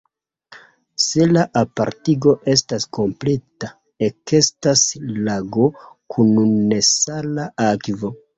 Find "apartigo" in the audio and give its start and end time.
1.59-2.33